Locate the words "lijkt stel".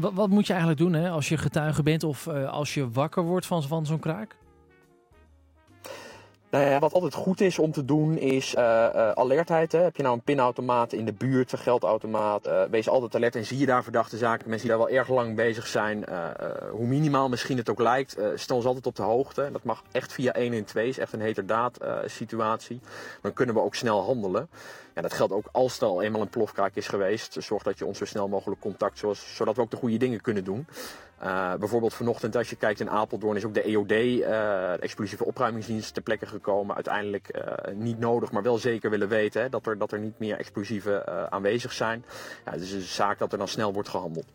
17.80-18.56